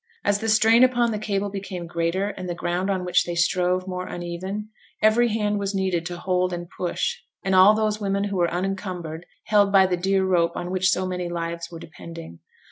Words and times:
As 0.23 0.39
the 0.39 0.49
strain 0.49 0.83
upon 0.83 1.11
the 1.11 1.19
cable 1.19 1.51
became 1.51 1.85
greater, 1.85 2.29
and 2.29 2.49
the 2.49 2.55
ground 2.55 2.89
on 2.89 3.05
which 3.05 3.23
they 3.23 3.35
strove 3.35 3.87
more 3.87 4.07
uneven, 4.07 4.69
every 4.99 5.27
hand 5.27 5.59
was 5.59 5.75
needed 5.75 6.07
to 6.07 6.17
hold 6.17 6.51
and 6.51 6.67
push, 6.67 7.17
and 7.43 7.53
all 7.53 7.75
those 7.75 8.01
women 8.01 8.23
who 8.23 8.37
were 8.37 8.49
unencumbered 8.49 9.27
held 9.43 9.71
by 9.71 9.85
the 9.85 9.97
dear 9.97 10.25
rope 10.25 10.53
on 10.57 10.71
which 10.71 10.89
so 10.89 11.05
many 11.05 11.29
lives 11.29 11.69
were 11.69 11.77
depending. 11.77 12.39